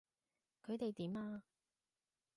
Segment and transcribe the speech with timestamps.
[0.65, 1.43] 佢哋點啊？